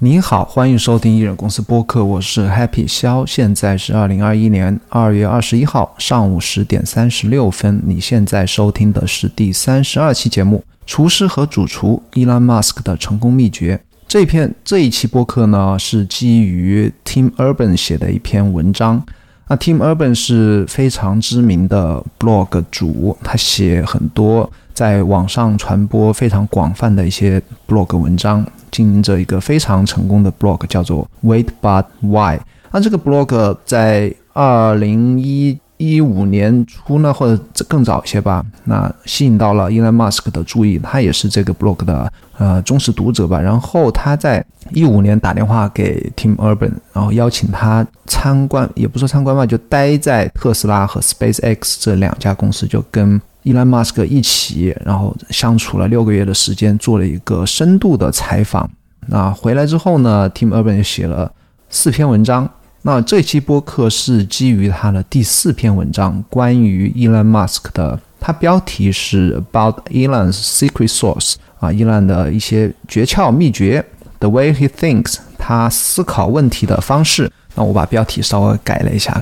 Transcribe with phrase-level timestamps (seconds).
[0.00, 7.82] 你好，欢迎收听艺人公司播客，我是 Happy 肖，现在是二零二一年二月二十一号上午十点三十六分。
[7.84, 13.76] 你现在收听的是第三十二期节目《厨师和主厨：Elon Musk 的成功秘诀》。
[14.06, 19.04] 这篇这一期播客呢，是基于 Tim Urban 写的一篇文章。
[19.48, 28.46] 那 Tim Urban 是非常知名的 blog 主，他写很多在网上传播非常广泛的一些 blog 文章。
[28.70, 32.38] 经营着一个非常成功的 blog，叫做 Wait But Why。
[32.70, 43.40] 那这个 blog 在二零一一五年初呢，或者更早一些吧，那吸引到了 Elon Musk 的注意，他也是这个 blog 的呃忠实读者吧。
[43.40, 53.20] 然后他在一五年打电话给 Tim Urban，然后邀请他参观，也不说参观吧，就待在特斯拉和 SpaceX 这两家公司，就跟。
[53.44, 58.68] 伊兰马斯克一起，然后相处了六个月的时间，做了一个深度的采访。
[59.06, 61.32] 那回来之后呢，Tim Urban 就写了
[61.70, 62.50] 四篇文章。
[62.82, 73.84] 那这期播客是基于他的第四篇文章，关于伊兰马斯克的，它标题是 About Elon's Secret Source 啊，伊兰的一些诀窍秘诀
[74.20, 77.30] ，The way he thinks，他思考问题的方式。
[77.54, 79.20] 那我把标题稍微改了一下，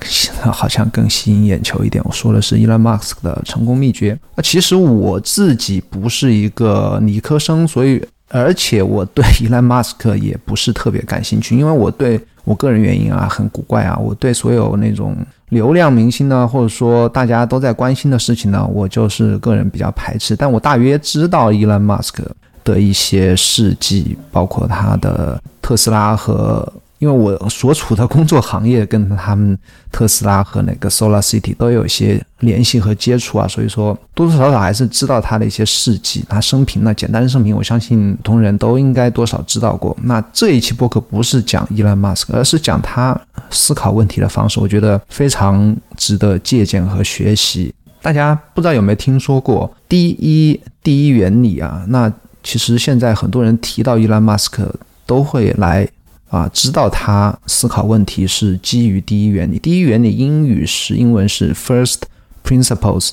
[0.53, 2.05] 好像更吸引眼球一点。
[2.05, 4.19] 我说的是 Elon Musk 的成功秘诀。
[4.35, 15.17] 那其实我自己不是一个理科生，所以而且我对伊兰·马斯克也不是特别感兴趣，因为我对我个人原因啊很古怪啊，我对所有那种
[15.51, 20.35] 流量明星呢，或者说大家都在关心的事情呢，我就是个人比较排斥。
[20.35, 22.25] 但我大约知道伊兰·马斯克
[22.65, 26.73] 的一些事迹，包括他的特斯拉和。
[26.99, 29.57] 因为我所处的工作行业跟他们
[29.93, 39.95] 特斯拉和那个 Solar City 都有一些联系和接触啊，所以说多多少少还是知道他的一些事迹，他生平呢，简单的生平，我相信普通人都应该多少知道过。
[40.03, 43.19] 那这一期播客不是讲伊兰马斯克，而是讲他
[43.51, 47.75] 思考问题的方式，我觉得非常值得借鉴和学习。
[48.01, 51.85] 大家不知道有没有听说过第一第一原理啊？
[51.89, 52.11] 那
[52.43, 54.75] 其实现在很多人提到伊兰马斯克
[55.05, 55.87] 都会来。
[56.29, 59.59] 啊，知道他思考问题是基于第一原理。
[59.59, 61.99] 第一原理英语是英文是 first
[62.45, 63.13] principles。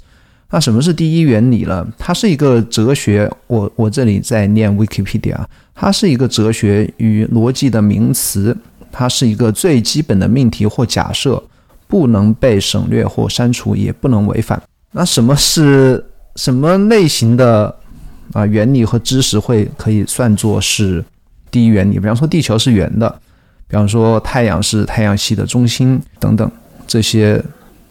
[0.49, 1.87] 那什么是第一原理呢？
[1.97, 3.31] 它是一个哲学。
[3.47, 5.43] 我我这里在念 Wikipedia，
[5.73, 8.55] 它是一个哲学与逻辑的名词。
[8.91, 11.41] 它是一个最基本的命题或假设，
[11.87, 14.61] 不能被省略或删除，也不能违反。
[14.91, 17.75] 那什么是什么类型的
[18.33, 21.03] 啊原理和知识会可以算作是？
[21.53, 23.07] 第一原理，比方说地球是圆的，
[23.67, 26.51] 比方说太阳是太阳系的中心等等，
[26.87, 27.39] 这些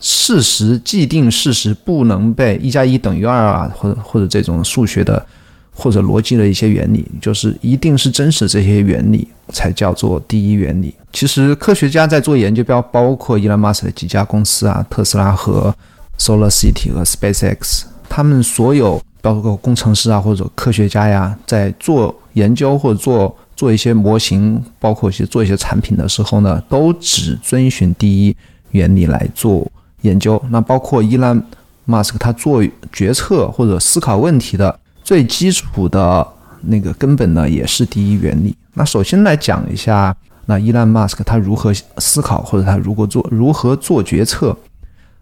[0.01, 5.25] 事实既定事实不能被一加一等于二啊，或者或者这种数学的
[5.73, 10.93] 或者逻辑的一些原理，就是一定是真实这些原理才叫做第一原理。
[11.13, 15.73] 其实科学家在做研究，包包括伊隆马斯的几家公司啊，特斯拉和
[16.19, 23.33] Solar City 和 SpaceX，他们所有包括工程师啊或者科学家呀，在做研究或者做。
[23.55, 28.37] 做一些模型，包括一些做一些产品的时候呢，都只遵循第一
[28.71, 29.71] 原理来做
[30.03, 30.43] 研究。
[30.51, 31.41] 那包括伊兰
[31.85, 36.27] 马斯克他做决策或者思考问题的最基础的
[36.63, 38.57] 那个根本呢，也是第一原理。
[38.75, 44.57] 那首先来讲一下，那伊兰马斯克他如何思考，或者他如果做如何做决策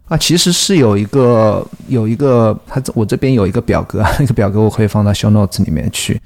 [0.08, 6.20] 啊，其实是有一个有一个他我这边有一个表格， 那个表格我可以放到 show notes 里面去。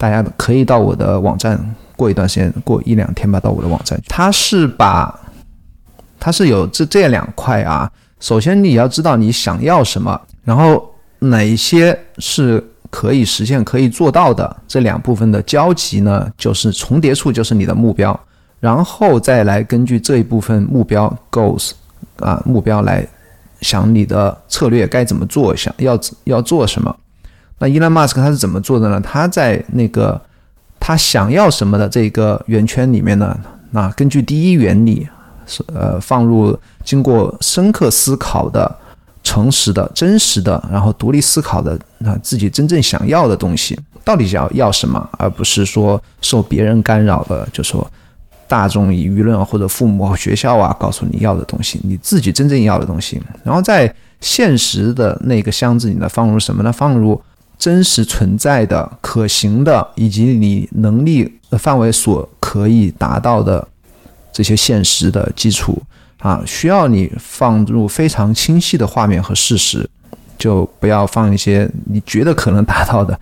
[0.00, 1.60] 大家可以到我的网站，
[1.94, 4.00] 过一段时间，过一两天吧，到我的网站。
[4.08, 5.14] 它是把，
[6.18, 7.90] 它是有这这两块啊。
[8.18, 18.18] 首先你要知道你想要什么，然后哪些是可以实现、可以做到的，这两部分的交集呢，就是重叠处，就是你的目标。
[18.58, 21.72] 然后再来根据这一部分目标 goals
[22.20, 23.06] 啊目标来
[23.60, 26.96] 想你的策略该怎么做，想要要做什么。
[27.60, 29.00] 那伊隆马斯克他是怎么做的呢？
[29.00, 30.20] 他在那个
[30.80, 33.38] 他想要什么的这个圆圈里面呢？
[33.70, 35.06] 那根据第一原理，
[35.46, 38.74] 是呃放入经过深刻思考的、
[39.22, 45.08] 诚实的、真实的，然后独立思考的，那自己真正想要的东西，到底想要要什么？
[45.18, 47.86] 而不是说受别人干扰的，就说
[48.48, 53.20] 大众以舆论或者父母、学校啊告诉你要的东西，你自己真正要的东西。
[53.44, 56.72] 然后在现实的那个箱子里呢，放入什么呢？
[56.72, 57.20] 放入
[57.60, 63.68] 真实存在的、可行的，以及你能力范围所可以达到的
[64.32, 65.80] 这些现实的基础
[66.20, 69.88] 啊，需要你放入非常清晰的画面和事实，
[70.38, 73.18] 就不要放一些你觉得可能达到的，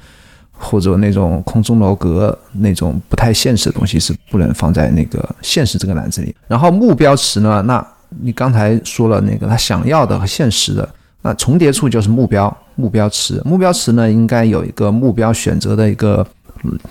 [0.52, 6.32] 或者那种空中楼阁那种不太现实的东西是不能放在那个现实这个篮子里。
[6.46, 7.84] 然后目标词呢，那
[8.22, 10.88] 你刚才说了那个他想要的和现实的，
[11.22, 13.42] 那重叠处就是目标目标词。
[13.44, 16.24] 目标词呢，应该有一个目标选择的一个，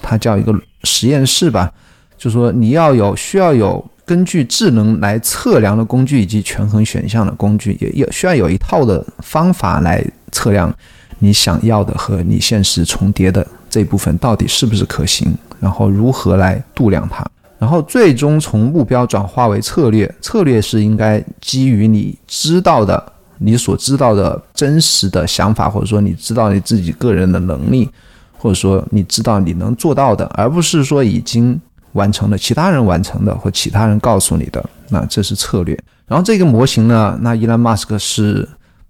[0.01, 0.53] 它叫一个
[0.83, 1.71] 实验室吧，
[2.17, 10.73] 就说你要有需要有根据智能来测量的工具以及权衡选项的工具，也也需要有一套的方法来测量
[11.19, 13.47] 你想要的和你现实重叠的。
[13.69, 15.33] 这部分到底是不是可行？
[15.59, 17.25] 然后如何来度量它？
[17.59, 27.89] 然后最终从目标转化为策略，策略是应该基于你知道的、你所知道的真实的想法，或者说你知道你自己个人的能力，
[28.37, 31.59] 或者说你知道你能做到的，而不是说已经
[31.93, 34.63] 完成了其他人完成的或其他人告诉你的。
[34.89, 35.77] 那这是策略。
[36.07, 38.47] 然后这个模型呢，那伊兰马斯克是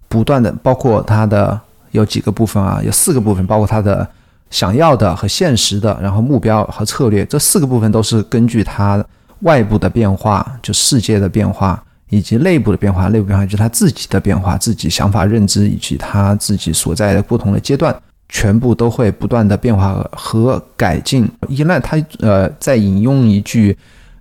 [0.08, 1.60] 不断的，包括它的
[1.90, 4.08] 有几个部分啊，有四个部分，包括它的。
[4.50, 9.04] 想要的和现实的，然后目标和策略这四个部分都是根据他
[9.40, 13.08] 外部的变化，就世界的变化，以及内部的变化。
[13.08, 17.94] 内部变化就是他自己的变化，自己想法、认知以及他自己所在的不同的阶段，
[18.28, 21.28] 全部都会不断的变化和改进。
[21.48, 23.76] 伊兰他呃，在引用一句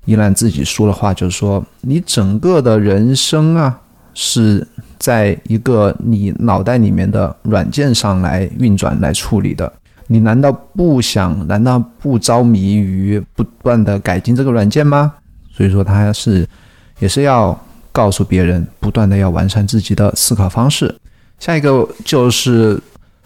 [0.06, 3.80] 伊兰自己说的话，就是说：你整个的人生啊，
[4.14, 4.66] 是
[4.98, 9.72] 在一个你脑袋里面的软件上来运转、来处理的。
[10.10, 11.46] 你难道不想？
[11.48, 15.14] 难道不着迷于不断的改进这个软件吗？
[15.52, 16.48] 所以说他是
[17.00, 17.60] 也是要
[17.98, 20.94] 告诉别人，不断的要完善自己的思考方式。
[21.40, 22.80] 下一个就是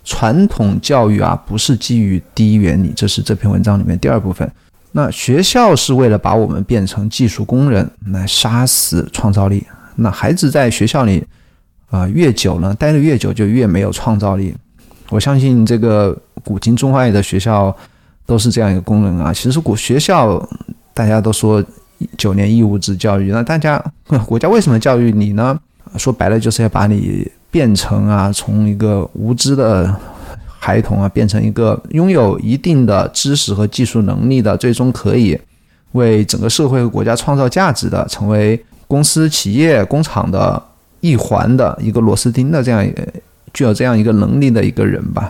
[0.06, 4.50] 传统教育啊，不是基于第一原理，这是这篇文章里面第二部分。
[4.94, 9.62] 那学校是为了把我们变成技术工人，来杀死创造力。
[9.98, 11.22] 那孩子在学校里
[11.90, 14.56] 啊越久呢，待的越久，就越没有创造力。
[15.10, 17.76] 我相信这个古今中外的学校
[18.26, 19.34] 都是这样一个功能啊。
[19.34, 20.42] 其实古学校
[20.94, 21.62] 大家都说
[22.18, 23.84] 九年义务制教育，那大家
[24.26, 25.60] 国家为什么教育你呢？
[25.98, 29.94] 说白了就是要把你变成啊，从一个无知的
[30.60, 35.38] 孩童啊，变成一个拥有一定的知识和技术能力的，最终可以
[35.92, 40.62] 为整个社会和国家创造价值的，成为公司、企业、工厂的
[41.00, 42.88] 一环的一个螺丝钉的这样。
[43.54, 45.30] 具有这样一个能力的一个人吧，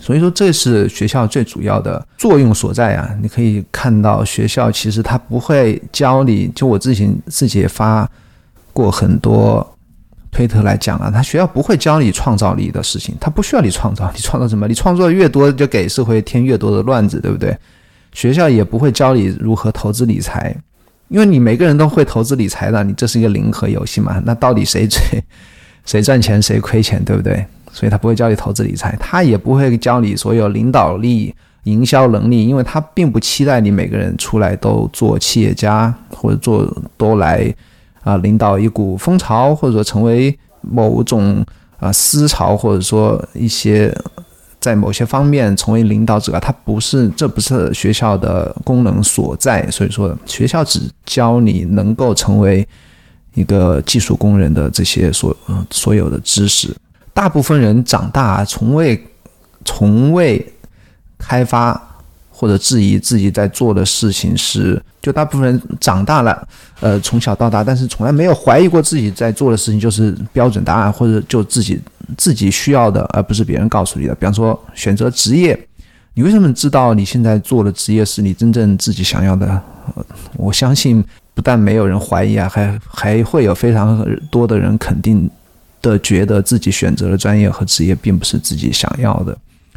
[0.00, 3.10] 所以说这是学校最主要的作用所在啊。
[3.20, 8.08] 你可以看到学校其实他不会教你，就我自己自己也发
[8.72, 9.66] 过很多
[10.30, 14.68] 推特来讲啊，他学校不会教你创造力的事情，他不需要你创造，你创造什么？
[14.68, 17.56] 你创造的越多，就给社会添越多的乱子，对不对？
[18.12, 20.54] 学校也不会教你如何投资理财，
[21.08, 24.22] 因为你每个人都会投资理财的，你这是一个零和游戏嘛？
[24.24, 25.00] 那到底谁最
[25.84, 27.46] 谁赚钱谁亏钱，对不对？
[27.76, 31.34] 所以他不会教你投资理财，他也不会教你所有领导力、
[31.64, 37.54] 营销能力，因为他并不期待你每个人出来都做企业家，或者做都来
[38.02, 41.44] 啊领导一股风潮，或者说成为某种
[41.78, 43.94] 啊思潮，或者说一些
[44.58, 49.70] 在某些方面成为领导者，他不是，这不是学校的功能所在。
[49.70, 52.66] 所以说，学校只教你能够成为
[53.34, 55.36] 一个技术工人的这些所
[55.70, 56.74] 所有的知识。
[57.16, 59.02] 大部分人长大从未
[59.64, 60.46] 从未
[61.16, 61.80] 开发
[62.30, 66.46] 或者质疑自己在做的事情是，就大部分人长大了，
[66.80, 71.80] 呃，从小到大，但是从来没有怀疑过自己在做的事情就是标准答案，或者就自己
[72.18, 74.14] 自己需要的，而不是别人告诉你的。
[74.14, 75.58] 比方说选择职业，
[76.12, 79.58] 你为什么知道你现在做的职业是你真正自己想要的？
[80.36, 85.30] 我相信不但没有人怀疑啊，还还会有非常多的人肯定。
[85.90, 89.36] 的觉得自己选择的专业和职业并不是自己想要的，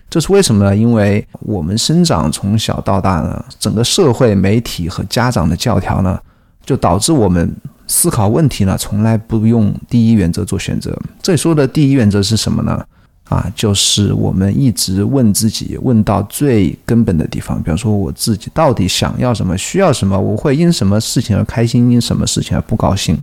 [0.10, 0.76] 这是为什么呢？
[0.76, 6.20] 因为我们生长从小到大呢，整个社会、媒体和家长的教条呢，
[6.66, 7.56] 就导致我们
[7.88, 10.98] 思考问题呢，从来不用第一原则做选择。
[11.22, 12.84] 这里说的第一原则是什么呢？
[13.26, 23.16] 啊，就是我们一直问自己，问到最根本的地方，比方说我自己到底想要什么，需要什么，我会因什么事情而开心，因什么事情而不高兴，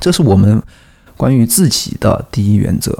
[0.00, 0.62] 这是我们。
[1.22, 2.92] 关于自己的第一原则，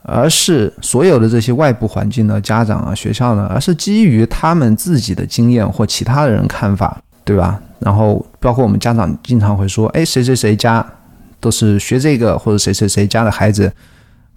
[0.00, 7.60] 而是所有的这些外部环境呢，家长啊、学校呢，而是基于他们自己的经验或其他的人看法，对吧？
[7.78, 10.82] 然后包括我们家长经常会说，哎，谁谁谁家
[11.38, 13.70] 都是学这个，或者谁谁谁家的孩子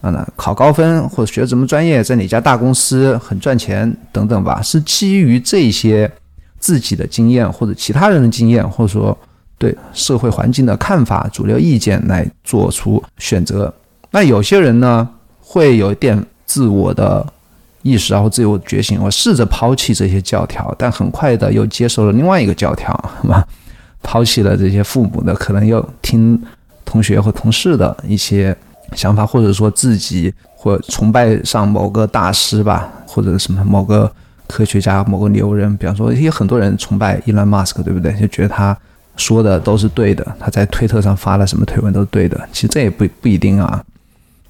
[0.01, 6.11] 啊，考高分或者学什么专业，在哪家大公司很赚钱等等吧，是基于这些
[6.59, 9.17] 自己的经验或者其他人的经验，或者说。
[9.59, 13.71] 对社会环境的看法、主流意见来做出选择。
[14.09, 15.07] 那有些人呢，
[15.39, 17.23] 会有一点自我的
[17.83, 23.45] 意识然后自由觉醒，我试着抛弃这些教条，但很快的又接受了另外一个教条，是吧？
[24.01, 26.41] 抛弃了这些父母的，可能又听
[26.85, 28.55] 同学或同事的一些
[28.95, 34.09] 想法，或者说自己或崇拜上某个大师吧，或者什么某个
[34.47, 38.13] 科学家、某个牛人，比方说，也很多人崇拜伊隆马斯克，对不对？
[38.13, 38.75] 就觉得他
[39.19, 42.49] 说的都是对的，他在推特上发了什么推文都是对的。
[42.51, 43.83] 其实这也不不一定啊。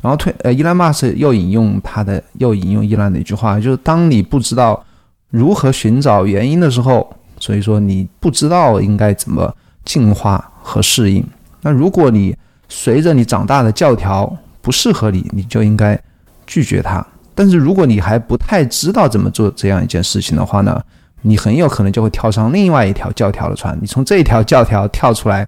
[0.01, 4.81] 然后推呃，伊兰马斯又引用他的，又引用伊兰的一句话，就是当你不知道
[5.29, 7.13] 如何寻找原因的时候。
[7.41, 11.25] 所以说，你不知道应该怎么进化和适应。
[11.61, 12.35] 那如果你
[12.67, 14.29] 随着你长大的教条
[14.61, 15.97] 不适合你，你就应该
[16.45, 17.01] 拒绝它。
[17.33, 20.83] 但是如果你还不太知道怎么做这样一件事情的话呢，
[21.21, 23.77] 你很有可能就会跳上另外一条教条的船。
[23.81, 25.47] 你从这一条教条跳出来，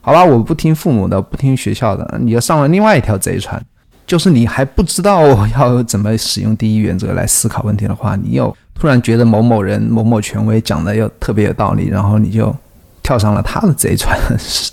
[0.00, 3.62] 好吧，我不听父母的，不听学校的，你又上了另外一条贼船。
[4.06, 5.24] 就是你还不知道
[5.56, 12.52] 要怎么使用第一原则来思考问题的话，你又突然觉得某某人、某某权威讲的又特别有道理，然后你就
[13.04, 14.18] 跳上了他的贼船，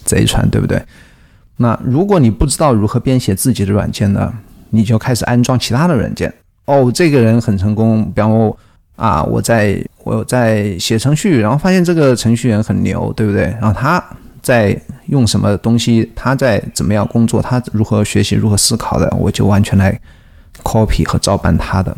[0.04, 0.82] 贼船，对不对？
[1.58, 4.34] 那如果你不知道如何编写自己的软件呢，
[4.72, 6.34] 你就开始安装其他的软件。
[6.66, 8.58] 哦，这个人很成功，比方说
[8.96, 13.44] 啊，我在我在写程序，然后发现这个程序员很牛，对不对？
[13.60, 14.04] 然后他。
[14.40, 16.10] 在用什么东西？
[16.16, 17.42] 他在怎么样工作？
[17.42, 18.34] 他如何学习？
[18.34, 19.14] 如何思考的？
[19.20, 20.00] 我就完全来
[20.64, 21.94] copy 和照搬他的，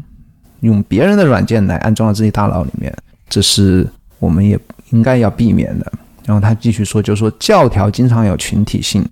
[0.62, 2.92] 用别人的软件来安装到自己大脑里面，
[3.30, 3.88] 这是
[4.18, 4.58] 我们也
[4.90, 5.92] 应该要避免的。
[6.26, 9.08] 然后他继续说，就是说教条经常有群体性，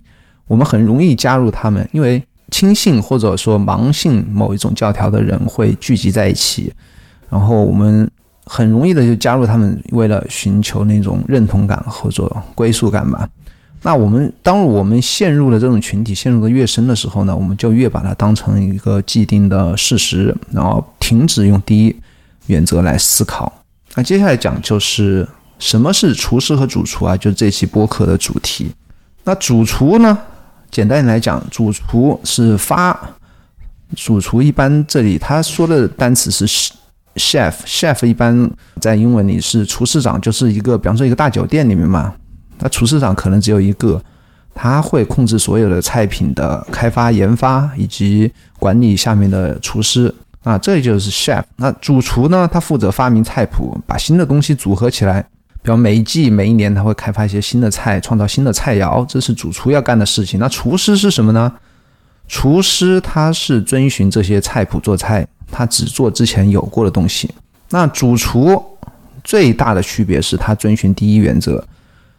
[0.48, 6.72] 我们很容易加入他们，因为轻信或者说盲信某一种教条的人会聚集在一起，
[7.30, 8.10] 然后我们。
[8.50, 13.28] 很容易的就加入他们，为了寻求那种认同感或者归属感吧。
[13.82, 21.94] 那我们当我们陷入了这种群体，陷入的越深的时候呢，我们就越把它当成一个既定的事实，然后停止用第一
[22.46, 23.52] 原则来思考。
[23.94, 25.28] 那接下来讲就是
[25.58, 27.16] 什么是厨师和主厨啊？
[27.16, 28.72] 就是这期播客的主题。
[29.24, 30.18] 那主厨呢，
[30.70, 32.98] 简单来讲，主厨是发，
[33.94, 36.72] 主厨一般这里他说的单词是。
[37.18, 42.14] Chef，chef 一般在英文里是厨师长，就是一个，比方说一个大酒店里面嘛，
[42.58, 44.00] 那厨师长可能只有一个，
[44.54, 51.42] 他会控制所有的菜品的开发、研发以及管理下面的厨师，啊，这就是 chef。
[51.56, 55.20] 那主厨呢，他负责发明菜谱，把新的东西组合起来，
[55.62, 60.40] 比方每一季、每一年他会开发一些新的菜，创造新的菜肴，这是主厨要干的事情。
[60.40, 61.52] 那厨师是什么呢？
[62.28, 65.26] 厨师他是遵循这些菜谱做菜。
[65.50, 67.30] 他只做之前有过的东西。
[67.70, 68.62] 那主厨
[69.24, 71.66] 最大的区别是他遵循第一原则。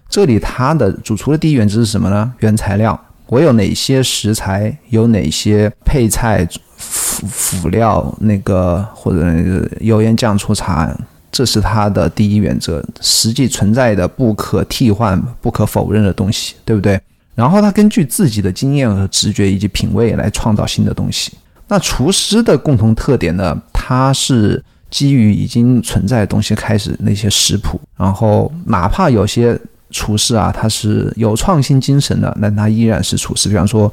[0.09, 2.33] 这里他的主厨的第一原则是什么呢？
[2.39, 6.43] 原材料，我有哪些食材，有哪些配菜、
[6.75, 9.23] 辅辅料，那个或者
[9.79, 10.91] 油盐酱醋茶，
[11.31, 12.83] 这是他的第一原则。
[12.99, 16.99] 实际存在的、不可替换、不可否认的东西，对不对？
[17.39, 21.31] 然后他根据自己的经验和直觉以及品味来创造新的东西。
[21.69, 23.57] 那厨师的共同特点呢？
[23.71, 29.57] 他是基于已经存在的东西开始那些食谱，然后哪怕有些
[29.89, 33.47] 厨师啊，他是有创新精神的，那他依然是厨师。
[33.47, 33.89] 比方说，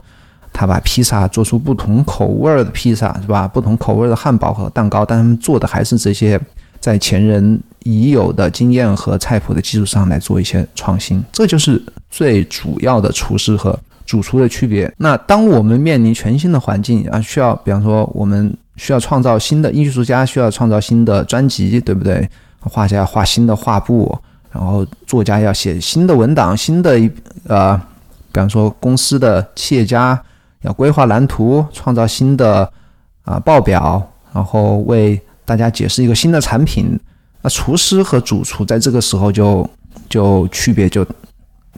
[0.53, 3.47] 他把披萨做出不同口味的披萨，是吧？
[3.47, 6.41] 不同口味的汉堡和蛋糕，但他们做的还是这些
[6.87, 11.21] 在前人已有的经验和菜谱的基础上来做一些创新。
[11.33, 13.77] 这就是最主要的厨师和。
[14.07, 14.89] 主厨的区别。
[14.99, 22.31] 那当我们面临全新的环境啊，需要，比方说，我们需要创造新的艺术家，需要创造新的专辑，对不对？
[22.61, 24.17] 画家画新的画布，
[24.53, 27.11] 然后作家要写新的文档，新的一
[27.49, 27.77] 呃，
[28.31, 30.23] 比方说公司的企业家
[30.61, 32.71] 要规划蓝图，创造新的
[33.25, 34.01] 啊报表，
[34.33, 37.01] 然后为大家解释一个新的产品。
[37.41, 39.67] 那厨师和主厨在这个时候就
[40.11, 41.07] 就区别就。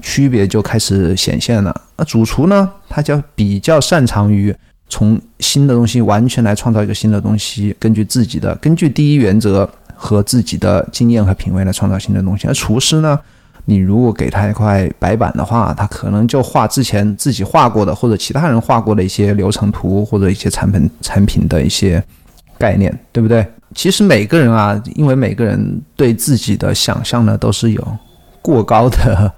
[0.00, 1.74] 区别就开始显现了。
[1.96, 4.54] 那主厨呢，他就比较擅长于
[4.88, 12.46] 从新的东西完全来创造一个新的东西，根据自己的根据第一原则和自己的经验和品味来创造新的东西。
[12.46, 13.18] 而厨师呢，
[13.64, 22.00] 你如果给他一块白板的话，他可能就画之前自己画过的或者其他人画过的一些流程图或者一些产品产品的一些
[22.56, 23.44] 概念，对不对？
[23.78, 27.98] 其实每个人啊，因为每个人对自己的想象呢都是有
[28.42, 29.32] 过高的。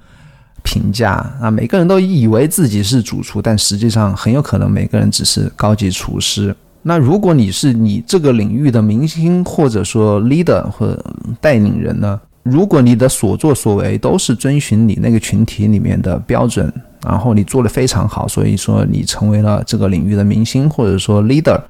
[0.63, 6.57] 评价 啊，每个人都以为自己是主厨，但实际上很有可能每个人只是高级厨师。
[6.81, 10.99] 那如果你是你这个领域的明星，或者说 leader 或
[11.39, 12.19] 带领人呢？
[12.43, 16.73] 如果你的所作所为都是遵循你那个群体里面的标准，
[17.05, 21.61] 然后你做的非常好，所以说你成为了这个领域的明星，或者说 leader，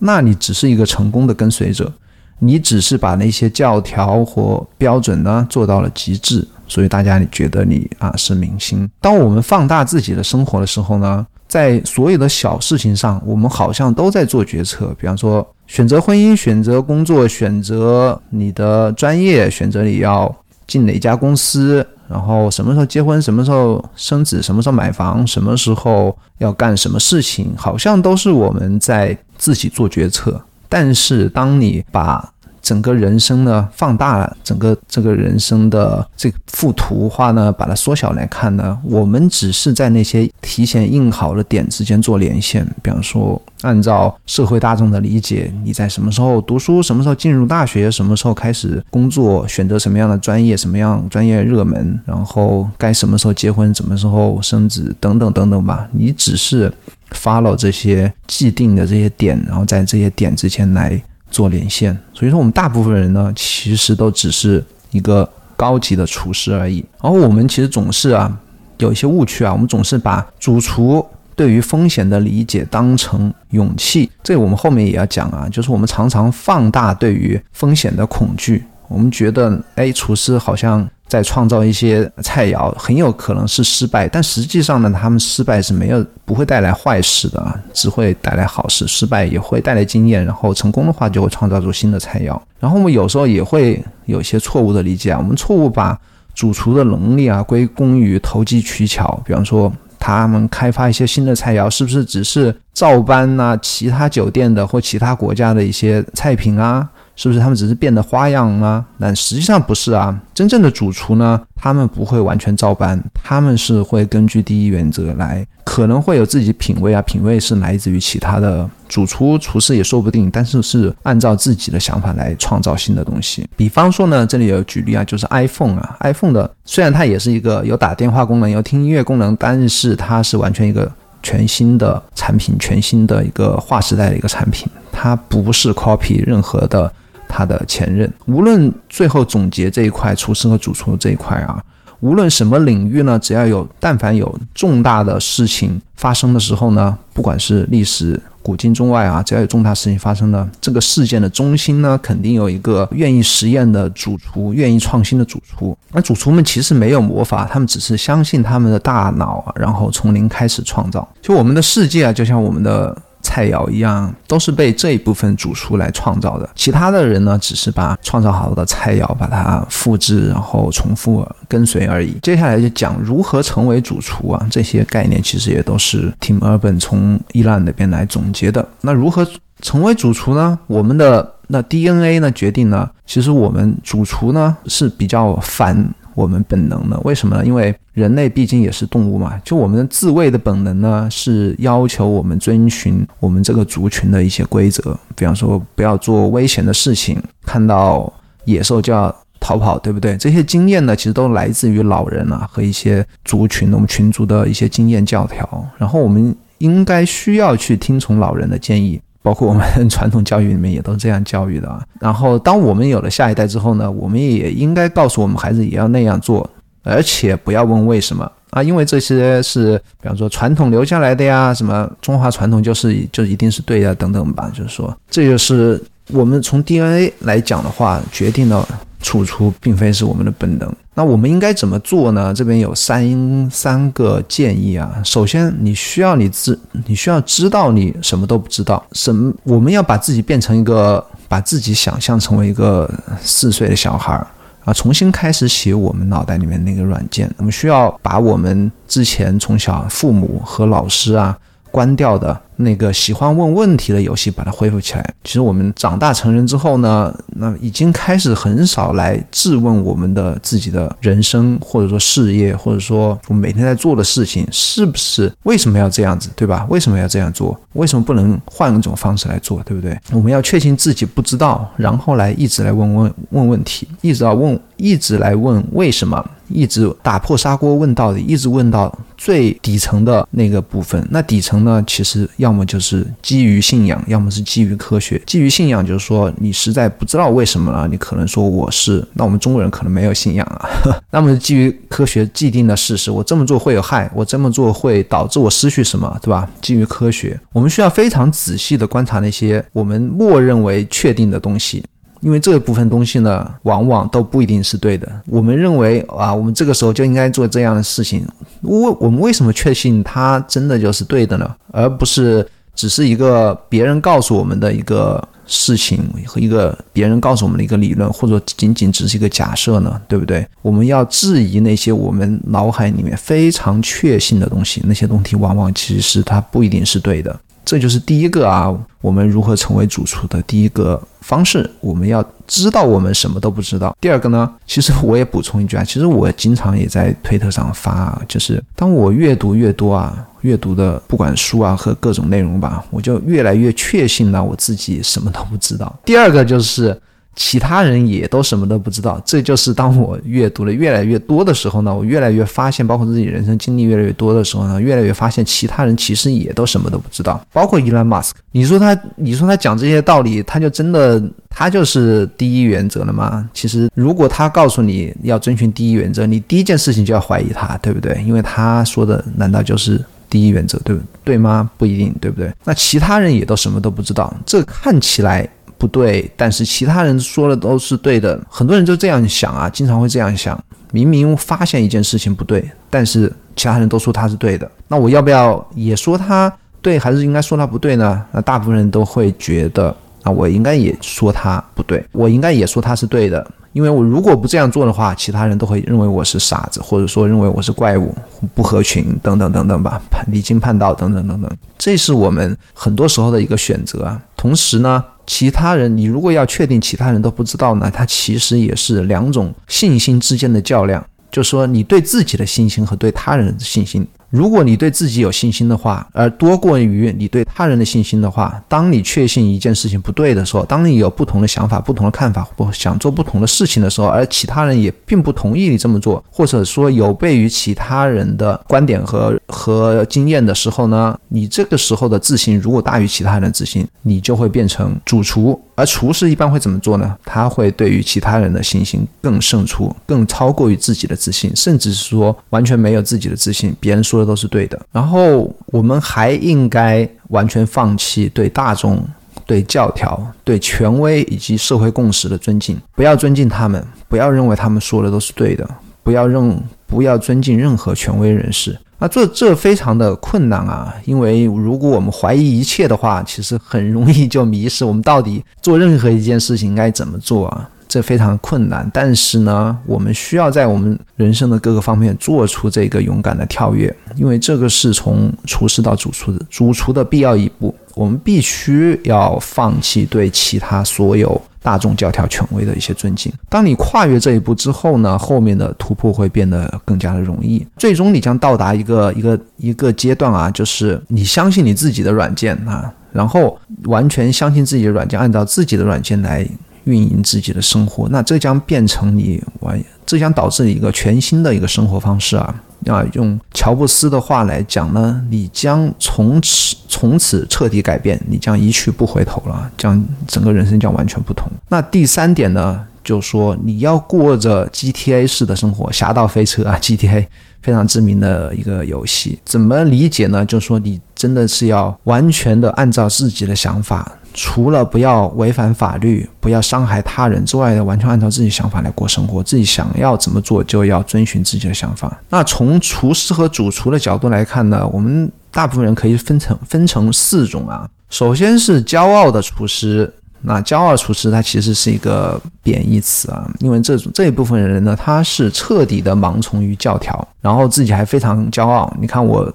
[0.00, 1.92] 那你只是一个成功的跟随者，
[2.38, 8.90] 你只是把那些教条或标准呢做到了极致，所以大家你觉得你啊是明星。
[9.00, 20.34] 当我们放大自己的生活的时候呢，在所有的小事情上，我们好像都在做决策，比方说选择婚姻、选择工作、选择你的专业、选择你要
[20.66, 21.86] 进哪家公司。
[22.10, 30.42] 然后什么时候结婚，什么时候生子，什么时候买房，什么时候要干什么事情，好像都是我们在自己做决策。
[30.68, 32.32] 但是当你把
[32.70, 42.64] 整个人生呢放大了，整个这个人生的这幅图画呢，把它缩小来看呢，我们只是在那些提前印好的点之间做连线。
[42.80, 55.88] 比方说，按照社会大众的理解，你在什么时候读书，什么时候进入大学，什么时候开始工作，选择什么样的专业，什么样专业热门，然后该什么时候结婚，什么时候生子，等等等等吧。
[55.90, 56.72] 你只是
[57.10, 61.02] follow 这些既定的这些点，然后在这些点之间来。
[61.30, 66.84] 做连线，所以说我们大部分人呢，其实都只是一个高级的厨师而已。
[67.00, 68.30] 然后我们其实总是啊，
[68.78, 74.10] 有一些误区啊，我们总是把主厨对于风险的理解当成勇气。
[74.22, 80.88] 这我们后面也要讲啊，就是我们常常放大对于风险的恐惧，我们觉得，哎，厨师好像。
[81.10, 88.86] 在创造一些菜肴，很有可能是失败，但实际上呢，他们失败是没有不会带来坏事的，只会带来好事。
[88.86, 92.40] 失败也会带来经验，然后成功的话就会创造出新的菜肴。
[92.60, 95.98] 然后我们有时候也会有些错误的理解啊，我们错误把
[96.32, 106.88] 主厨的能力啊归功于投机取巧，比方说他们开发一些新的菜肴，是不是只是照搬啊其他酒店的或其他国家的一些菜品啊？
[107.20, 108.86] 是不是他们只是变的花样吗？
[108.98, 110.18] 但实际上不是啊。
[110.32, 123.46] 真正的主厨呢，他们不会完全照搬，他们是会根据第一原则来，可能会有自己品味啊，品味是来自于其他的主厨、厨师也说不定，但是是按照自己的想法来创造新的东西。
[123.54, 130.90] 比方说呢，这里有举例啊，就是 iPhone 啊，iPhone 的虽然它也是一个有打电话功能、有听音乐功能，但是它是完全一个
[131.22, 136.90] 全新的产品，全新的一个划时代的一个产品，它不是 copy 任何的。
[137.30, 141.62] 他的前任，无论最后总结这一块厨师和主厨这一块啊，
[142.00, 155.76] 无论什么领域呢，只要有但凡有重大的事情发生的时候呢，不管是历史古今中外啊，只要有重大事情发生呢，这个事件的中心呢，肯定有一个愿意实验的主厨，愿意创新的主厨。
[155.92, 161.06] 那主厨们其实没有魔法，他们只是相信他们的大脑，然后从零开始创造。
[161.22, 162.96] 就我们的世界啊，就像我们的。
[163.30, 166.50] 菜肴一样，都是被这一部分主厨来创造的。
[166.56, 172.16] 其他的人呢，只是把创造好的菜肴把它复制，然后重复跟随而已。
[172.20, 178.66] 接下来就讲如何成为主厨啊，这些概念其实也都是 Tim Urban 从伊朗那边来总结的。
[178.80, 179.24] 那如何
[179.62, 180.58] 成为主厨呢？
[180.66, 185.88] 我们的那 DNA 呢决定呢，其实我们主厨呢是比较反。
[186.14, 187.00] 我们本能呢？
[187.04, 187.44] 为什么呢？
[187.44, 189.40] 因为人类毕竟也是动物嘛。
[189.44, 194.98] 就我们自卫的本能呢，是要求我们遵循我们这个族群的一些规则。
[195.14, 198.12] 比方说，不要做危险的事情，看到
[198.44, 200.16] 野兽就要逃跑，对不对？
[200.16, 205.66] 这些经验呢，其实都来自于老人啊和一些族群，我们群族的一些经验教条。
[205.78, 209.00] 然后，我们应该需要去听从老人的建议。
[209.22, 211.82] 包括我们传统教育里面也都这样教育的啊。
[212.00, 216.48] 然后，当我们有了下一代之后呢，我们也应该告诉我们孩子也要那样做，
[216.82, 224.50] 而且不要问为什么啊，因为这些是比方说传统留下来的呀，什么中华传统就是就一定是对的等等吧。
[224.54, 225.80] 就是说，这就是
[226.12, 228.66] 我们从 DNA 来讲的话，决定了
[229.00, 230.72] 处出并非是我们的本能。
[230.94, 232.32] 那我们应该怎么做呢？
[232.34, 235.00] 这边有三三个建议啊。
[235.04, 238.84] 首先，你需要你自，你需要知道你什么都不知道。
[238.92, 239.32] 什么？
[239.44, 244.26] 我们要把自己变成一个，把自己想象成为一个四岁的小孩儿
[244.64, 247.32] 啊，重新开始写我们脑袋里面那个软件。
[247.38, 251.36] 我们需要把我们之前从小父母和老师啊
[251.70, 252.38] 关掉的。
[252.60, 255.14] 那个喜欢问问题的游戏，把它恢复起来。
[255.24, 266.66] 其实我们长大成人之后呢，那已经开始很少来质问我们的自己的人生，或者说事业，或者说我们每天在做的事情，是不是为什么要这样子，对吧？
[266.68, 267.58] 为什么要这样做？
[267.72, 269.98] 为什么不能换一种方式来做，对不对？
[270.12, 281.06] 我们要确信自己不知道，然后来一直来问问问问题，一直要问，一直来问为什么，一直打破砂锅问到底，一直问到最底层的那个部分。
[281.10, 282.49] 那底层呢，其实要。
[282.50, 285.22] 要么就是基于信仰，要么是基于科学。
[285.24, 290.68] 基于信仰就是说你实在不知道为什么了，你可能说我是，那我们中国人可能没有信仰啊。
[291.12, 296.50] 那么基于科学既定的事实，我这么做会有害，我这么做会导致我失去什么，对吧？
[296.60, 301.84] 基于科学，我们需要非常仔细的观察那些我们默认为确定的东西。
[302.20, 305.10] 因为这部分东西呢，往往都不一定是对的。
[305.26, 308.26] 我们认为啊，我们这个时候就应该做这样的事情。
[308.62, 311.54] 我我们为什么确信它真的就是对的呢？
[311.72, 320.00] 而不是只是一个别人告诉我们的一个事情和一个别人告诉我们的一个理论，或者仅仅只是一个假设呢？
[320.06, 320.46] 对不对？
[320.62, 327.40] 我们要质疑那些我们脑海里面非常确信的东西，那些东西往往其实它不一定是对的。
[327.64, 331.70] 这就是第一个啊，我们如何成为主厨的第一个方式。
[331.80, 333.96] 我们要知道我们什么都不知道。
[334.00, 345.94] 第二个呢，其实我也补充一句啊，其实我经常也在推特上发，就是当我阅读越多啊，阅读的不管书啊和各种内容吧，我就越来越确信了我自己什么都不知道。
[346.04, 346.98] 第二个就是。
[347.42, 358.40] 其他人也都什么都不知道，这就是当我阅读的越来越多的时候呢，我越来越发现，包括自己人生经历越来越多的时候呢，越来越发现其他人其实也都什么都不知道，包括伊兰马斯克。
[358.52, 363.48] 你说他，你说他讲这些道理，他就真的他就是第一原则了吗？
[363.54, 368.22] 其实，如果他告诉你要遵循第一原则，你第一件事情就要怀疑他，对不对？
[368.22, 369.98] 因为他说的难道就是
[370.28, 371.70] 第一原则，对不对吗？
[371.78, 372.52] 不一定，对不对？
[372.64, 375.48] 那其他人也都什么都不知道，这看起来。
[375.80, 378.38] 不对，但是其他人说的都是对的。
[378.50, 380.62] 很多人就这样想啊，经常会这样想。
[380.92, 388.22] 明明发现一件事情不对，但是其他人都说他是对的，那我要不要也说他对，还是应该说他不对呢？
[388.30, 393.50] 那大部分人都会觉得，啊，我应该也说他不对，我应该也说他是对的。
[393.72, 398.12] 因为我如果不这样做的话，其他人都会认为我是傻子，或者说认为我是怪物、
[398.52, 401.48] 不合群等等等等吧，离经叛道等等等等。
[401.78, 404.20] 这是我们很多时候的一个选择啊。
[404.36, 414.04] 同时呢，其他人你如果要确定其他人都不知道呢，它其实也是两种信心之间的较量，就说你对自己的信心和对他人的信心。
[414.30, 435.60] 如果你对自己有信心的话，而多过于你对他人的信心的话，当你确信一件事情不对的时候，当你有不同的想法、不同的看法，或想做不同的事情的时候，而其他人也并不同意你这么做，或者说有悖于其他人的观点和和经验的时候呢，你这个时候的自信如果大于其他人的自信，你就会变成主厨。
[435.74, 437.16] 而厨师一般会怎么做呢？
[437.24, 444.78] 他会对于其他人的信心更胜出，更超过于自己的自信，甚至是说完全没有自己的自信，别人说的都是对的。
[444.92, 449.02] 然后我们还应该完全放弃对大众、
[449.46, 455.68] 对教条、对权威以及社会共识的尊敬，不要尊敬他们，不要认为他们说的都是对的，
[456.02, 458.78] 不要认，不要尊敬任何权威人士。
[459.02, 464.84] 那这这非常的困难啊，因为如果我们怀疑一切的话，其实很容易就迷失。
[464.84, 467.66] 我们到底做任何一件事情应该怎么做啊？
[467.90, 468.90] 这非常困难。
[468.94, 477.74] 但是呢，我们需要在我们人生的各个方面做出这个勇敢的跳跃，因为这个是从厨师到主厨的主厨的必要一步。
[477.94, 481.38] 我们必须要放弃对其他所有。
[481.62, 483.30] 大众教条权威的一些尊敬。
[483.50, 487.62] 当你跨越这一步之后呢，后面的突破会变得更加的容易。
[487.76, 496.48] 最终你将到达一个一个一个阶段啊，就是你相信你自己的软件啊，然后完全相信自己的软件，按照自己的软件来
[496.84, 498.08] 运营自己的生活。
[498.10, 502.54] 那这将变成你完，这将导致一个全新的一个生活方式啊。
[502.86, 511.46] 啊，用乔布斯的话来讲呢，你将从此从此彻底改变，你将一去不回头了，将整个人生将完全不同。
[511.68, 517.26] 那第三点呢，就说你要过着 GTA 式的生活，《侠盗飞车》 啊，GTA
[517.60, 520.42] 非常知名的一个游戏，怎么理解呢？
[520.46, 524.10] 就说你真的是要完全的按照自己的想法。
[524.32, 529.42] 除了不要违反法律、不要伤害他人之外的，完全按照自己想法来过生活。
[529.42, 532.18] 自己想要怎么做，就要遵循自己的想法。
[532.28, 534.86] 那从厨师和主厨的角度来看呢？
[534.92, 537.88] 我们大部分人可以分成分成四种啊。
[538.08, 540.12] 首先是骄傲的厨师。
[540.42, 548.90] 那骄傲厨师，他其实是一个贬义词啊，因为这种这一部分人呢，他是彻底的盲从于教条，然后自己还非常骄傲。
[549.00, 549.52] 你看我。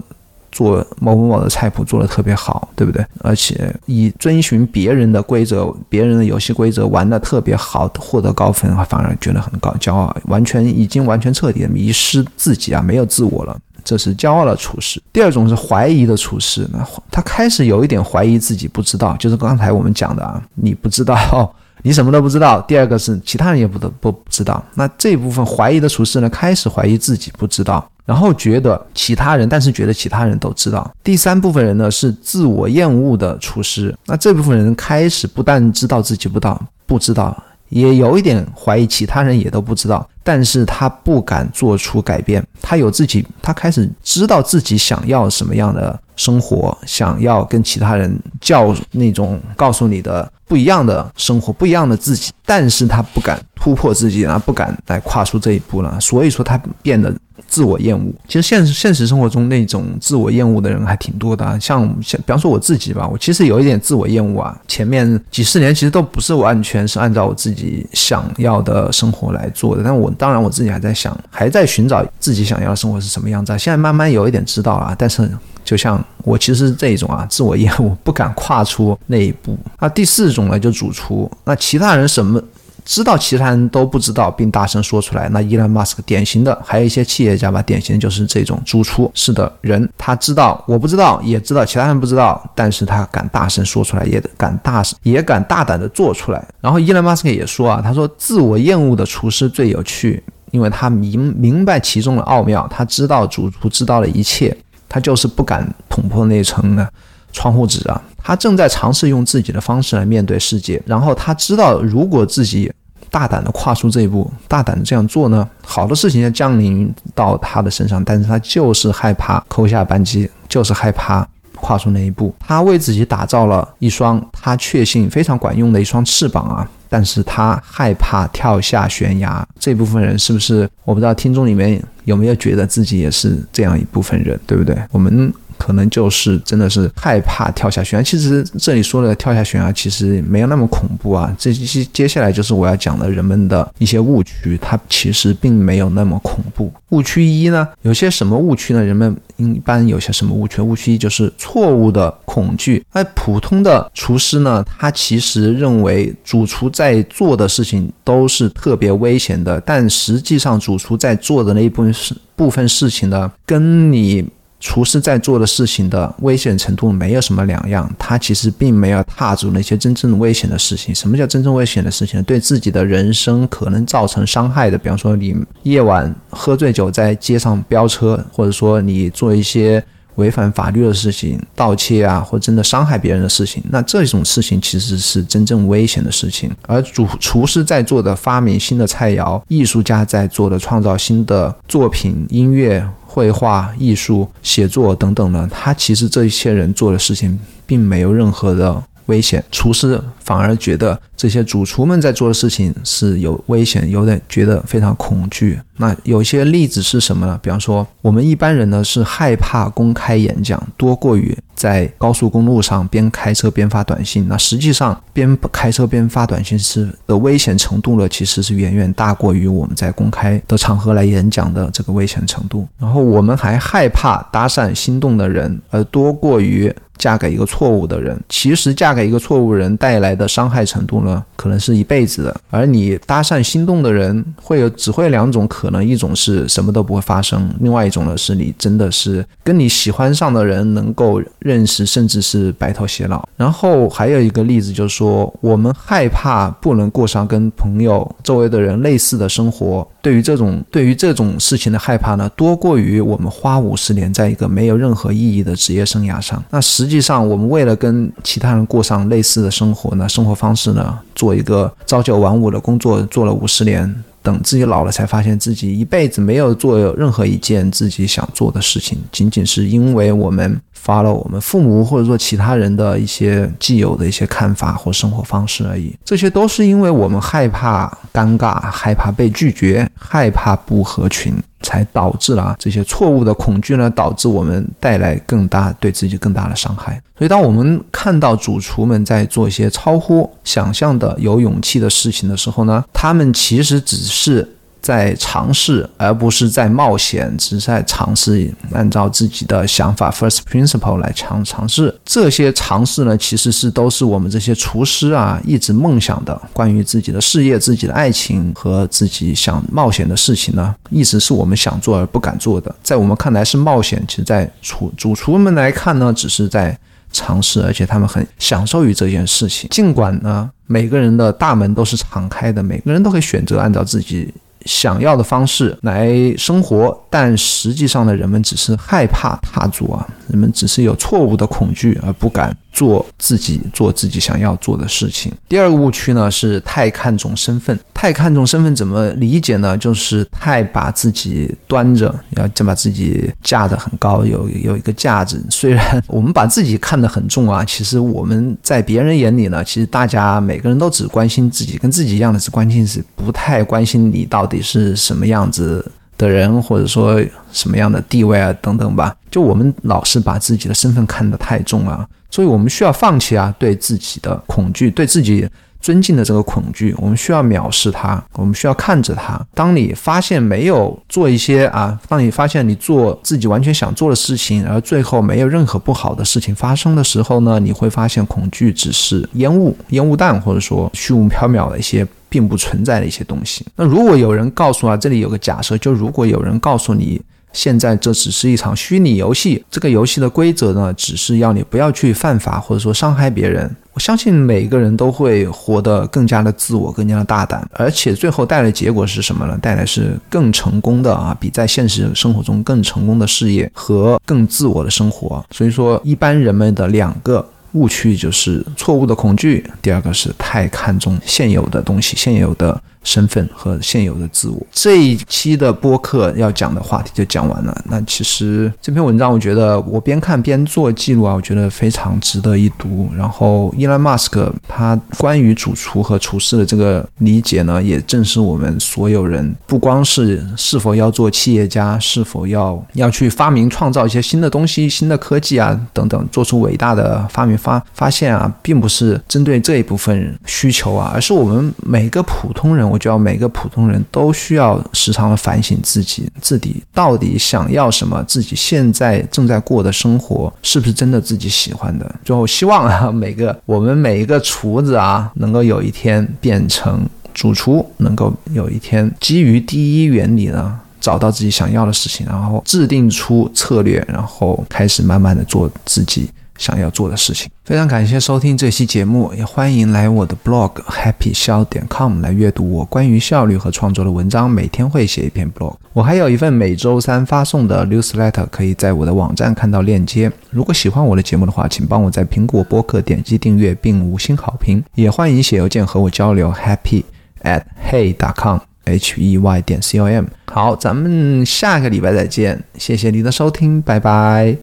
[0.56, 3.04] 做某某某的菜谱做的特别好，对不对？
[3.18, 13.54] 而且以遵循别人的规则、别人的游戏规则玩的特别好，获得高分，反而觉得很高骄傲，完全已经完全彻底的迷失自己啊，没有自我了。
[13.84, 14.98] 这是骄傲的厨师。
[15.12, 22.62] 第二种是怀疑的厨师，那他开始有一点怀疑自己不知道，就是刚才我们讲的啊，你不知道，你什么都不知道。
[22.62, 24.64] 第二个是其他人也不得不知道。
[24.74, 27.86] 那这部分怀疑的厨师呢，开始怀疑自己不知道。
[28.06, 30.90] 然后觉得其他人，但是觉得其他人都知道。
[31.04, 37.36] 第三部分人呢是自我厌恶的厨师，那这部分人开始不但知道自己不道不知道。
[37.68, 42.40] 也有一点怀疑，其他人也都不知道，但是他不敢做出改变。
[42.62, 53.36] 他有自己，他开始知道自己想要什么样的生活，想要跟其他人叫那种告诉你的不一样的生活，不一样的自己，但是他不敢
[53.66, 55.98] 突破自己啊，不敢来跨出这一步了。
[56.00, 57.12] 所以说他变得。
[57.48, 61.56] 自我厌恶，其实现实现实生活中那种自我厌恶的人还挺多的啊。
[61.60, 64.58] 像像比方说我自己吧，我其实有一点自我厌恶啊。
[64.66, 73.52] 前面几十年其实都不是完全是按照我自己想要的生活来做的，但我当然我自己还在想，还在寻找自己想要的生活是什么样子。
[73.52, 75.30] 啊现在慢慢有一点知道了，但是
[75.62, 79.56] 就像我其实这一种啊，自我厌恶不敢跨出那一步。
[79.78, 81.30] 那第四种呢，就主厨。
[81.44, 82.42] 那其他人什么？
[82.86, 85.28] 知道其他人都不知道，并大声说出来。
[85.30, 89.86] 那伊隆马斯克典型的，还有一些企业家吧，典型就是这种主厨式的人。
[89.98, 96.46] 他知道我不知道，也知道其他人不知道，但是他敢大声说出来，也敢大声，也敢大胆的做出来。
[96.60, 100.22] 然后伊隆马斯克也说啊，他说自我厌恶的厨师最有趣，
[100.52, 104.56] 因为他明明白其中的奥妙，他知道主厨知道了一切，
[104.88, 106.88] 他就是不敢捅破那层呢
[107.36, 108.02] 窗户纸啊。
[108.24, 112.72] 他正在尝试用自己的方式来面对世界，然后他知道如果自己。
[113.08, 122.34] 大胆的跨出这一步，大胆的这样做呢，好的事情要降临到他的身上，但是他就是害怕扣下扳机，就是害怕跨出那一步。
[122.40, 129.46] 他为自己打造了一双他确信非常管用的一双翅膀啊，但是他害怕跳下悬崖。
[129.58, 130.68] 这部分人是不是？
[130.84, 134.76] 我不知道听众里面有没有觉得自己也是这样一部分人，对不对？
[134.90, 135.32] 我们。
[135.58, 138.02] 可能就是真的是害怕跳下悬崖。
[138.02, 141.34] 其实这里说的跳下悬崖，其实没有那么恐怖啊。
[141.38, 146.72] 这些接下来就是我要讲的人们的一些误区，它其实并没有那么恐怖。
[146.90, 148.82] 误区一呢，有些什么误区呢？
[148.82, 150.62] 人们一般有些什么误区？
[150.62, 152.84] 误区一就是错误的恐惧。
[152.92, 164.24] 那普通的厨师呢，他其实认为主厨在做的事情都是特别危险的，但实际上主厨在做的那一部分事部分事情呢，跟你。
[164.58, 170.94] 厨师在做的事情的危险程度没有什么两样，他其实并没有踏足那些真正危险的事情。
[170.94, 172.22] 什么叫真正危险的事情？
[172.22, 179.82] 对自己的人生可能造成伤害的，比方说你夜晚喝醉酒在街上飙车，或者说你做一些
[180.16, 186.50] 违反法律的事情，盗窃啊，或真的伤害别人的事情，那这种事情其实是真正危险的事情。
[186.62, 192.86] 而主厨师在做的发明新的菜肴，艺术家在做的创造新的作品、音乐。
[193.16, 201.00] 绘画、艺术、写作等等呢，他其实这一些人做的事情并没有任何的危险，厨师反而觉得。
[201.16, 205.58] 这些主厨们在做的事情是有危险，有点觉得非常恐惧。
[205.78, 207.40] 那有些例子是什么呢？
[207.42, 214.28] 比方说，我们一般人呢是害怕公开演讲，多过于在高速公路上边开车边发短信。
[214.28, 222.68] 那实际上，边开车边发短信是的危险程度呢，其实是远远大过于我们在公开的场合来演讲的这个危险程度。
[222.78, 228.18] 然后我们还害怕搭讪心动的人，而多过于嫁给一个错误的人。
[228.28, 231.22] 其实，嫁给一个错误人带来的伤害程度呢。
[231.36, 243.22] 可能是一辈子的，而你搭讪心动的人会有只会两种可能，一种是什么都不会发生，另外一种呢是你真的是跟你喜欢上的人能够认识，甚至是白头偕老。
[243.36, 249.86] 然后还有一个例子就是说，我们害怕不能过上跟朋友周围的人类似的生活。
[250.06, 256.40] 对于这种对于这种事情的害怕呢，多过于我们花五十年在一个没有任何意义的职业生涯上。
[256.48, 263.92] 那实际上，我们为了跟其他人过上类似的生活呢，生活方式呢，做一个朝九晚五的工作，做了五十年，
[264.22, 270.60] 等自己老了才发现自己一辈子没有做任何一件自己想做的事情，仅仅是因为我们。
[270.78, 287.00] 发了我们父母或者说其他人的一些既有的一些看法或生活方式而已，这些都是因为我们害怕尴尬、害怕被拒绝、害怕不合群，才导致了这些错误的恐惧呢，导致我们带来更大对自己更大的伤害。
[287.18, 294.46] 所以，当我们看到主厨们在做一些超乎想象的有勇气的事情的时候呢，他们其实只是。
[294.80, 301.92] 在尝试，而不是在冒险，只是在尝试按照自己的想法 （first principle） 来尝尝试。
[302.04, 312.72] 这些尝试呢，其实是都是我们这些厨师啊一直梦想的，关于自己的事业、自己的爱情和自己想冒险的事情呢，一直是我们想做而不敢做的。
[312.82, 316.78] 在我们看来是冒险，其实在厨主厨们来看呢，只是在
[317.10, 319.68] 尝试，而且他们很享受于这件事情。
[319.70, 324.32] 尽管呢，每个人的大门都是敞开的，每个人都可以选择按照自己。
[324.66, 332.54] 想要的方式来生活，但实际上呢，人们只是害怕踏足啊，人们只是有错误的恐惧而不敢。
[332.76, 335.32] 做自己做自己想要做的事情。
[335.48, 339.74] 第二个误区呢是太看重身份，太看重身份怎么理解呢？
[339.78, 345.42] 就是太把自己端着，要就把自己架得很高，有有一个架子。
[345.48, 359.16] 虽然我们把自己看得很重啊，其实我们在别人眼里呢，其实大家每个人都只关心自己，跟自己一样的只关心是不太关心你到底是什么样子的人，或者说什么样的地位啊等等吧。
[359.36, 362.08] 就我们老是把自己的身份看得太重了。
[362.30, 365.46] 所以我们需要放弃啊，对自己的恐惧，对自己
[365.78, 369.38] 尊敬的这个恐惧，我们需要藐视它，我们需要看着它。
[369.52, 383.66] 当你发现没有做一些啊，当你发现你做自己完全想做的事情，而最后没有任何不好的事情发生的时候呢，你会发现恐惧只是烟雾、烟雾弹，或者说虚无缥缈的一些并不存在的一些东西。
[383.76, 387.20] 那如果有人告诉啊，这里有个假设，就如果有人告诉你。
[387.52, 393.74] 现在这只是一场虚拟游戏，这个游戏的规则呢，只是要你不要去犯法或者说伤害别人。
[393.94, 399.58] 我相信每个人都会活得更加的自我，更加的大胆，而且最后带来的结果是什么呢？
[399.62, 405.42] 带来是更成功的啊，比在现实生活中更成功的事业和更自我的生活。
[405.50, 412.78] 所以说，一般人们的两个误区就是错误的恐惧，第二个是太看重现有的东西，现有的。
[413.06, 417.84] 身份和现有的自我，这一期的播客要讲的话题就讲完了。
[417.88, 423.08] 那其实这篇文章，我觉得我边看边做记录啊，我觉得非常值得一读。
[423.16, 442.95] 然后，伊兰马斯克他关于主厨和厨师的这个理解呢，也正是我们所有人不光是是否要做企业家，是否要要去发明创造一些新的东西、新的科技啊等等，做出伟大的发明发发现啊，并不是针对这一部分需求啊，而是我们每个普通人。
[442.96, 452.14] 我觉得每个普通人都需要时常的反省自己，自己到底想要什么，自己现在正在过的生活是不是真的自己喜欢的。
[452.24, 466.30] 最后，希望啊，每个我们每一个厨子啊，能够有一天变成主厨，能够有一天基于第一原理呢，找到自己想要的事情，然后制定出策略，然后开始慢慢的做自己。
[466.58, 474.48] 想要做的事情，非常感谢收听这期节目，也欢迎来我的 blog happy 笑点 com 来阅读我关于效率和创作的文章。
[474.48, 480.30] 每天会写一篇 blog，我还有一份每周三发送的 newsletter，可以在我的网站看到链接。
[480.50, 484.82] 如果喜欢我的节目的话，请帮我在苹果播客点击订阅并五星好评。
[484.94, 487.02] 也欢迎写邮件和我交流 happy
[487.42, 490.26] at hey dot com h e y 点 c o m。
[490.44, 494.54] 好，咱们下个礼拜再见，谢谢你的收听，拜拜。